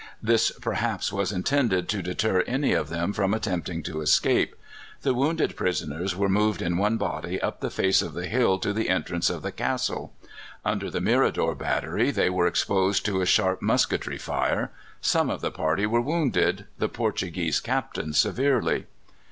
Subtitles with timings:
[0.19, 4.55] This, perhaps, was intended to deter any of them from attempting to escape.
[5.03, 8.73] The wounded prisoners were moved in one body up the face of the hill to
[8.73, 10.11] the entrance of the castle.
[10.65, 14.71] Under the Mirador battery they were exposed to a sharp musketry fire.
[15.01, 18.87] Some of the party were wounded, the Portuguese Captain severely.